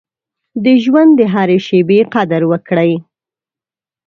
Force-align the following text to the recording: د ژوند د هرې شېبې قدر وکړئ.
د 0.63 0.65
ژوند 0.83 1.11
د 1.19 1.21
هرې 1.33 1.57
شېبې 1.67 1.99
قدر 2.13 2.41
وکړئ. 2.51 2.93